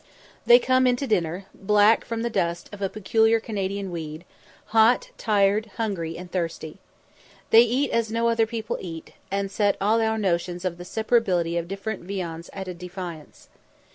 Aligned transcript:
They 0.47 0.57
come 0.57 0.87
in 0.87 0.95
to 0.95 1.05
dinner, 1.05 1.45
black 1.53 2.03
(from 2.05 2.23
the 2.23 2.29
dust 2.31 2.71
of 2.73 2.81
a 2.81 2.89
peculiar 2.89 3.39
Canadian 3.39 3.91
weed), 3.91 4.25
hot, 4.73 5.11
tired, 5.15 5.67
hungry, 5.77 6.17
and 6.17 6.31
thirsty. 6.31 6.79
They 7.51 7.61
eat 7.61 7.91
as 7.91 8.11
no 8.11 8.27
other 8.27 8.47
people 8.47 8.79
eat, 8.81 9.13
and 9.29 9.51
set 9.51 9.77
all 9.79 10.01
our 10.01 10.17
notions 10.17 10.65
of 10.65 10.79
the 10.79 10.85
separability 10.85 11.55
of 11.59 11.67
different 11.67 12.01
viands 12.03 12.49
at 12.51 12.75
defiance. 12.79 13.47